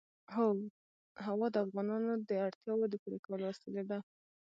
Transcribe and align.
هوا 1.25 1.47
د 1.51 1.55
افغانانو 1.65 2.13
د 2.29 2.31
اړتیاوو 2.45 2.89
د 2.91 2.95
پوره 3.01 3.19
کولو 3.25 3.43
وسیله 3.51 3.83
ده. 3.89 3.99